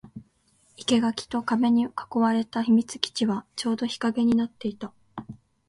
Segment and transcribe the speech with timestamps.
[0.77, 4.91] 生垣と壁に囲われた秘密基地はちょうど日陰になっていた